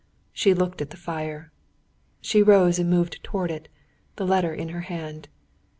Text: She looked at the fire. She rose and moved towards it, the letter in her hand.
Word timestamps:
She 0.33 0.55
looked 0.55 0.81
at 0.81 0.89
the 0.89 0.97
fire. 0.97 1.51
She 2.21 2.41
rose 2.41 2.79
and 2.79 2.89
moved 2.89 3.23
towards 3.23 3.53
it, 3.53 3.67
the 4.15 4.25
letter 4.25 4.51
in 4.51 4.69
her 4.69 4.81
hand. 4.81 5.29